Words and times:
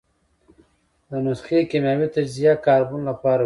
د 1.09 1.11
نسخې 1.25 1.59
کیمیاوي 1.69 2.07
تجزیه 2.15 2.53
کاربن 2.65 2.99
له 3.09 3.13
پاره 3.21 3.37
وشي. 3.37 3.39